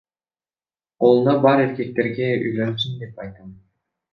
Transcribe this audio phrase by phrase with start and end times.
[1.03, 3.57] Колунда бар эркектерге үйлөнсүн деп айтам.